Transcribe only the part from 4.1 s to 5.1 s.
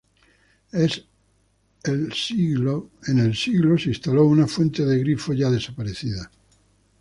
una fuente de